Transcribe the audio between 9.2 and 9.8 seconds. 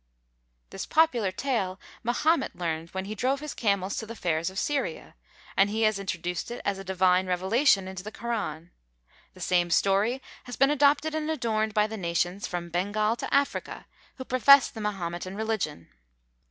The same